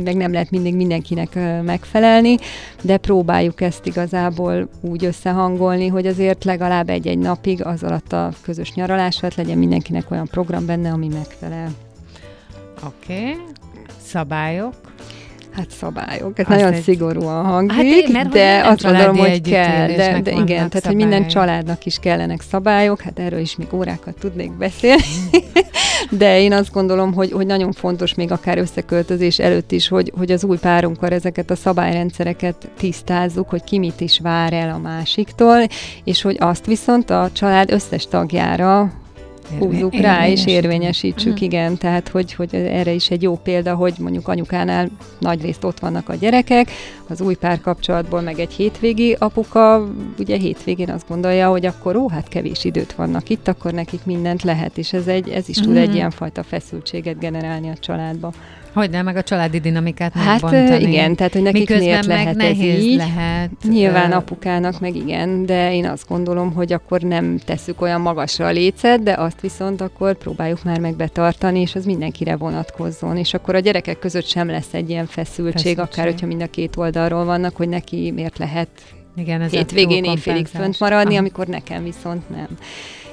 [0.04, 2.36] meg nem lehet mindig mindenkinek megfelelni,
[2.82, 8.72] de próbáljuk ezt igazából úgy összehangolni, hogy azért legalább egy-egy napig az alatt a közös
[8.72, 11.70] nyaralás alatt legyen mindenkinek olyan program benne, ami megfelel.
[12.86, 13.36] Oké, okay.
[14.02, 14.74] szabályok.
[15.60, 16.82] Hát szabályok, ez azt nagyon egy...
[16.82, 19.86] szigorúan hangzik, hát mert de azt gondolom, hogy kell.
[19.86, 20.84] De, de igen, tehát szabályok.
[20.84, 25.02] hogy minden családnak is kellenek szabályok, hát erről is még órákat tudnék beszélni.
[26.10, 30.30] de én azt gondolom, hogy, hogy nagyon fontos még akár összeköltözés előtt is, hogy, hogy
[30.30, 35.66] az új párunkkal ezeket a szabályrendszereket tisztázzuk, hogy ki mit is vár el a másiktól,
[36.04, 38.99] és hogy azt viszont a család összes tagjára
[39.58, 41.42] húzzuk rá, és érvényesítsük, uh-huh.
[41.42, 41.76] igen.
[41.76, 46.14] Tehát, hogy, hogy erre is egy jó példa, hogy mondjuk anyukánál nagyrészt ott vannak a
[46.14, 46.70] gyerekek,
[47.08, 52.28] az új párkapcsolatból meg egy hétvégi apuka, ugye hétvégén azt gondolja, hogy akkor ó, hát
[52.28, 55.74] kevés időt vannak itt, akkor nekik mindent lehet, és ez, egy, ez is uh-huh.
[55.74, 58.32] tud egy ilyenfajta feszültséget generálni a családba.
[58.72, 60.82] Hogy nem, meg a családi dinamikát Hát megbontani.
[60.92, 62.96] igen, tehát hogy nekik Miközben miért lehet nehéz ez így.
[62.96, 63.50] lehet.
[63.68, 68.50] Nyilván apukának meg igen, de én azt gondolom, hogy akkor nem tesszük olyan magasra a
[68.50, 73.16] lécet, de azt viszont akkor próbáljuk már meg betartani, és az mindenkire vonatkozzon.
[73.16, 75.78] És akkor a gyerekek között sem lesz egy ilyen feszültség, feszültség.
[75.78, 78.68] akár hogyha mind a két oldalról vannak, hogy neki miért lehet
[79.16, 81.18] igen, ez hétvégén éjfélig fönt maradni, Aha.
[81.20, 82.48] amikor nekem viszont nem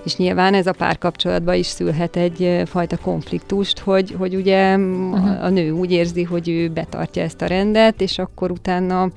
[0.08, 5.44] és nyilván ez a párkapcsolatban is szülhet egy fajta konfliktust, hogy, hogy ugye uh-huh.
[5.44, 9.10] a nő úgy érzi, hogy ő betartja ezt a rendet, és akkor utána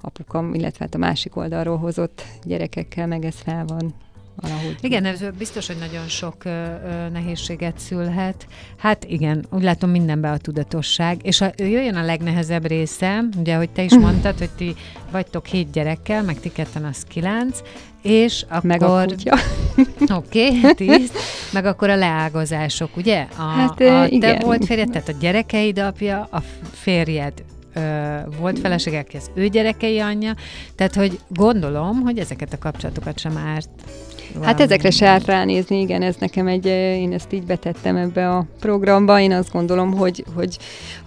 [0.00, 3.94] apukam, illetve hát a másik oldalról hozott gyerekekkel meg ez fel van
[4.40, 4.76] valahogy.
[4.80, 8.46] Igen, ez biztos, hogy nagyon sok ö, ö, nehézséget szülhet.
[8.76, 11.20] Hát igen, úgy látom mindenbe a tudatosság.
[11.22, 14.74] És a, jöjjön a legnehezebb része, ugye, hogy te is mondtad, hogy ti
[15.10, 17.60] vagytok hét gyerekkel, meg ti ketten az kilenc,
[18.02, 18.64] és akkor...
[18.64, 19.38] Meg a kutya.
[20.18, 21.10] Oké, okay, tíz.
[21.52, 23.26] Meg akkor a leágazások, ugye?
[23.36, 24.38] A, hát, a, igen.
[24.38, 27.32] te volt férjed, tehát a gyerekeid apja, a férjed
[27.74, 30.34] ö, volt feleségek, ez ő gyerekei anyja,
[30.74, 33.68] tehát hogy gondolom, hogy ezeket a kapcsolatokat sem árt
[34.42, 38.46] Hát ezekre se árt ránézni, igen, ez nekem egy, én ezt így betettem ebbe a
[38.60, 40.58] programba, én azt gondolom, hogy, hogy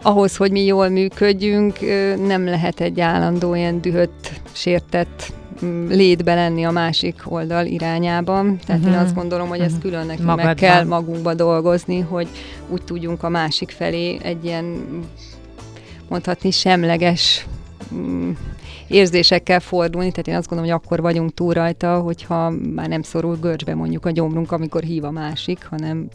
[0.01, 1.79] ahhoz, hogy mi jól működjünk,
[2.25, 5.33] nem lehet egy állandó ilyen dühött, sértett
[5.65, 8.57] mm, létbe lenni a másik oldal irányában.
[8.65, 8.85] Tehát uh-huh.
[8.85, 9.05] én mhm.
[9.05, 9.81] azt gondolom, hogy ezt mhm.
[9.81, 10.45] külön nekünk Magadban.
[10.45, 12.27] meg kell magunkba dolgozni, hogy
[12.69, 14.85] úgy tudjunk a másik felé egy ilyen
[16.09, 17.45] mondhatni semleges
[17.93, 18.31] mm,
[18.93, 23.35] érzésekkel fordulni, tehát én azt gondolom, hogy akkor vagyunk túl rajta, hogyha már nem szorul
[23.35, 26.07] görcsbe mondjuk a gyomrunk, amikor hív a másik, hanem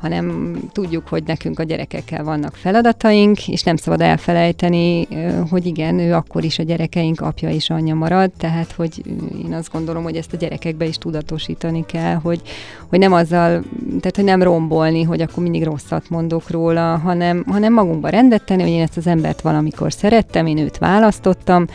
[0.00, 5.08] hanem tudjuk, hogy nekünk a gyerekekkel vannak feladataink, és nem szabad elfelejteni,
[5.50, 9.02] hogy igen, ő akkor is a gyerekeink apja és anyja marad, tehát hogy
[9.44, 12.40] én azt gondolom, hogy ezt a gyerekekbe is tudatosítani kell, hogy,
[12.88, 17.72] hogy nem azzal, tehát hogy nem rombolni, hogy akkor mindig rosszat mondok róla, hanem, hanem
[17.72, 21.66] magunkba rendet tenni, hogy én ezt az embert valamikor szerettem, én őt választottam,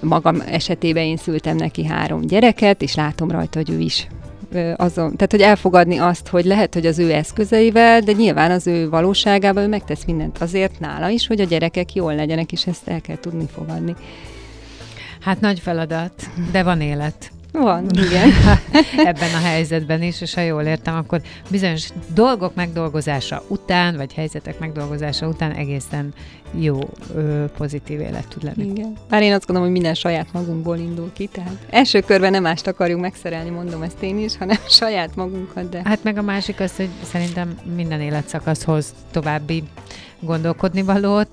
[0.00, 4.08] magam esetében én szültem neki három gyereket, és látom rajta, hogy ő is
[4.76, 8.88] azon, tehát hogy elfogadni azt, hogy lehet, hogy az ő eszközeivel, de nyilván az ő
[8.88, 13.00] valóságában ő megtesz mindent azért nála is, hogy a gyerekek jól legyenek, és ezt el
[13.00, 13.94] kell tudni fogadni.
[15.20, 16.12] Hát nagy feladat,
[16.52, 17.30] de van élet.
[17.60, 18.30] Van, igen.
[18.96, 24.58] ebben a helyzetben is, és ha jól értem, akkor bizonyos dolgok megdolgozása után, vagy helyzetek
[24.58, 26.14] megdolgozása után egészen
[26.54, 26.78] jó,
[27.14, 28.70] ö, pozitív élet tud lenni.
[28.70, 28.96] Igen.
[29.08, 32.66] Bár én azt gondolom, hogy minden saját magunkból indul ki, tehát első körben nem mást
[32.66, 35.80] akarjuk megszerelni, mondom ezt én is, hanem saját magunkat, de...
[35.84, 39.62] Hát meg a másik az, hogy szerintem minden életszakaszhoz további
[40.20, 41.30] gondolkodni valót,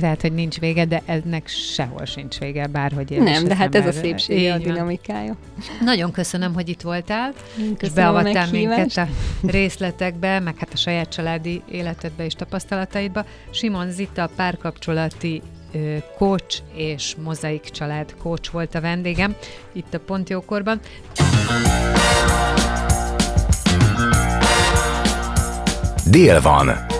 [0.00, 3.22] tehát, hogy nincs vége, de ennek sehol sincs vége, bárhogy él.
[3.22, 5.36] Nem, de hát ez a szépsége, a dinamikája.
[5.84, 9.06] Nagyon köszönöm, hogy itt voltál, köszönöm és beavattál minket a
[9.56, 13.24] részletekbe, meg hát a saját családi életedbe és tapasztalataidba.
[13.50, 15.42] Simon Zita párkapcsolati
[16.18, 19.34] coach és mozaik család coach volt a vendégem
[19.72, 20.80] itt a Pontjókorban.
[26.10, 26.99] Dél van.